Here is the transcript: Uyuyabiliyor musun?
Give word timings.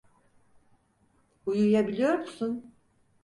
Uyuyabiliyor 1.45 2.13
musun? 2.13 2.73